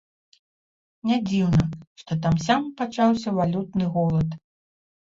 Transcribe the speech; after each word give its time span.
Нядзіўна, 1.09 1.63
што 2.01 2.19
там-сям 2.25 2.61
пачаўся 2.81 3.39
валютны 3.39 3.85
голад. 3.97 4.29